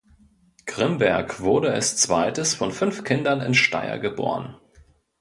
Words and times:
Grimberg 0.65 1.41
wurde 1.41 1.71
als 1.73 1.95
zweites 1.95 2.55
von 2.55 2.71
fünf 2.71 3.03
Kindern 3.03 3.39
in 3.39 3.53
Steyr 3.53 3.99
geboren. 3.99 4.57